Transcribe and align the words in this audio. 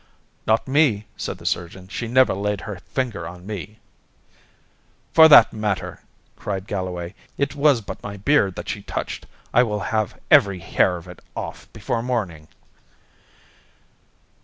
"Not 0.47 0.67
me," 0.67 1.05
said 1.15 1.37
the 1.37 1.45
surgeon; 1.45 1.87
"she 1.87 2.07
never 2.07 2.33
laid 2.33 2.61
her 2.61 2.77
finger 2.79 3.27
on 3.27 3.45
me." 3.45 3.77
"For 5.13 5.27
that 5.27 5.53
matter," 5.53 6.01
cried 6.35 6.65
Galloway, 6.65 7.13
"it 7.37 7.53
was 7.53 7.81
but 7.81 8.01
my 8.01 8.17
beard 8.17 8.55
that 8.55 8.67
she 8.67 8.81
touched. 8.81 9.27
I 9.53 9.61
will 9.61 9.81
have 9.93 10.19
every 10.31 10.57
hair 10.57 10.97
of 10.97 11.07
it 11.07 11.19
off 11.35 11.71
before 11.71 12.01
morning." 12.01 12.47